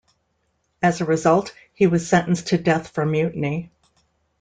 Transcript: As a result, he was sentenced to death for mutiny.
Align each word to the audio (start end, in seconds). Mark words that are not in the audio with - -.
As 0.81 0.99
a 0.99 1.05
result, 1.05 1.53
he 1.75 1.85
was 1.85 2.07
sentenced 2.09 2.47
to 2.47 2.57
death 2.57 2.87
for 2.89 3.05
mutiny. 3.05 3.69